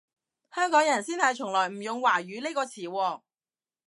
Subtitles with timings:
[0.55, 3.21] 香港人先係從來唔用華語呢個詞喎